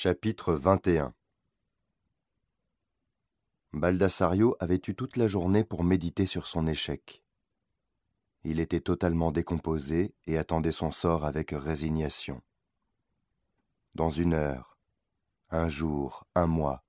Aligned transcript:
Chapitre 0.00 0.54
21 0.54 1.12
Baldassario 3.72 4.54
avait 4.60 4.80
eu 4.86 4.94
toute 4.94 5.16
la 5.16 5.26
journée 5.26 5.64
pour 5.64 5.82
méditer 5.82 6.24
sur 6.24 6.46
son 6.46 6.68
échec. 6.68 7.24
Il 8.44 8.60
était 8.60 8.78
totalement 8.78 9.32
décomposé 9.32 10.14
et 10.28 10.38
attendait 10.38 10.70
son 10.70 10.92
sort 10.92 11.24
avec 11.24 11.50
résignation. 11.50 12.40
Dans 13.96 14.08
une 14.08 14.34
heure, 14.34 14.78
un 15.50 15.66
jour, 15.66 16.28
un 16.36 16.46
mois, 16.46 16.84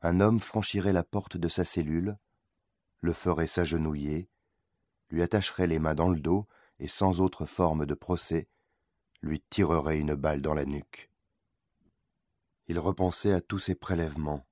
un 0.00 0.20
homme 0.20 0.38
franchirait 0.38 0.92
la 0.92 1.02
porte 1.02 1.36
de 1.36 1.48
sa 1.48 1.64
cellule, 1.64 2.16
le 3.00 3.14
ferait 3.14 3.48
s'agenouiller, 3.48 4.28
lui 5.10 5.22
attacherait 5.22 5.66
les 5.66 5.80
mains 5.80 5.96
dans 5.96 6.08
le 6.08 6.20
dos 6.20 6.46
et 6.78 6.86
sans 6.86 7.20
autre 7.20 7.46
forme 7.46 7.84
de 7.84 7.94
procès, 7.94 8.46
lui 9.22 9.40
tirerait 9.50 9.98
une 9.98 10.14
balle 10.14 10.40
dans 10.40 10.54
la 10.54 10.66
nuque. 10.66 11.11
Il 12.72 12.78
repensait 12.78 13.34
à 13.34 13.42
tous 13.42 13.58
ses 13.58 13.74
prélèvements, 13.74 14.46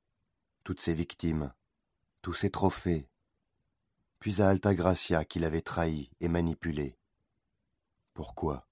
toutes 0.62 0.82
ses 0.82 0.92
victimes, 0.92 1.54
tous 2.20 2.34
ses 2.34 2.50
trophées, 2.50 3.08
puis 4.18 4.42
à 4.42 4.50
Altagracia 4.50 5.24
qu'il 5.24 5.42
avait 5.42 5.62
trahi 5.62 6.10
et 6.20 6.28
manipulé. 6.28 6.98
Pourquoi 8.12 8.68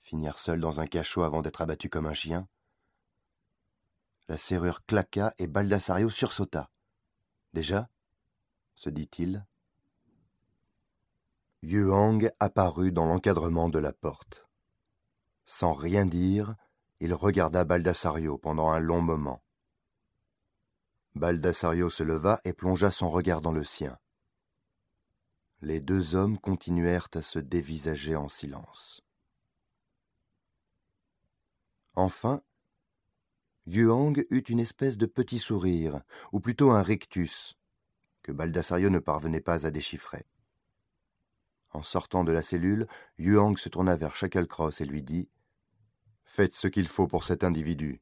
Finir 0.00 0.40
seul 0.40 0.58
dans 0.58 0.80
un 0.80 0.86
cachot 0.88 1.22
avant 1.22 1.42
d'être 1.42 1.62
abattu 1.62 1.88
comme 1.88 2.06
un 2.06 2.12
chien? 2.12 2.48
La 4.26 4.36
serrure 4.36 4.84
claqua 4.84 5.32
et 5.38 5.46
Baldassario 5.46 6.10
sursauta. 6.10 6.72
Déjà? 7.52 7.88
se 8.74 8.90
dit-il. 8.90 9.46
Yuang 11.62 12.32
apparut 12.40 12.90
dans 12.90 13.06
l'encadrement 13.06 13.68
de 13.68 13.78
la 13.78 13.92
porte. 13.92 14.48
Sans 15.46 15.72
rien 15.72 16.04
dire, 16.04 16.56
il 17.04 17.12
regarda 17.12 17.64
Baldassario 17.64 18.38
pendant 18.38 18.70
un 18.70 18.80
long 18.80 19.02
moment. 19.02 19.42
Baldassario 21.14 21.90
se 21.90 22.02
leva 22.02 22.40
et 22.44 22.54
plongea 22.54 22.90
son 22.90 23.10
regard 23.10 23.42
dans 23.42 23.52
le 23.52 23.62
sien. 23.62 23.98
Les 25.60 25.80
deux 25.80 26.14
hommes 26.14 26.38
continuèrent 26.38 27.10
à 27.12 27.20
se 27.20 27.38
dévisager 27.38 28.16
en 28.16 28.30
silence. 28.30 29.02
Enfin, 31.94 32.42
Yuang 33.66 34.24
eut 34.30 34.44
une 34.48 34.60
espèce 34.60 34.96
de 34.96 35.04
petit 35.04 35.38
sourire, 35.38 36.00
ou 36.32 36.40
plutôt 36.40 36.70
un 36.70 36.82
rictus, 36.82 37.58
que 38.22 38.32
Baldassario 38.32 38.88
ne 38.88 38.98
parvenait 38.98 39.42
pas 39.42 39.66
à 39.66 39.70
déchiffrer. 39.70 40.24
En 41.70 41.82
sortant 41.82 42.24
de 42.24 42.32
la 42.32 42.40
cellule, 42.40 42.86
Yuang 43.18 43.58
se 43.58 43.68
tourna 43.68 43.94
vers 43.94 44.16
Shacklecross 44.16 44.80
et 44.80 44.86
lui 44.86 45.02
dit 45.02 45.28
Faites 46.36 46.52
ce 46.52 46.66
qu'il 46.66 46.88
faut 46.88 47.06
pour 47.06 47.22
cet 47.22 47.44
individu. 47.44 48.00